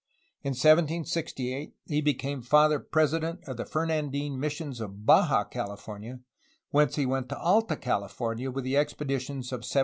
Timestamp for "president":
2.79-3.43